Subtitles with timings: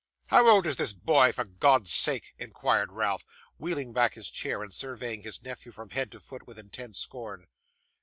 [0.29, 3.23] 'How old is this boy, for God's sake?' inquired Ralph,
[3.59, 7.45] wheeling back his chair, and surveying his nephew from head to foot with intense scorn.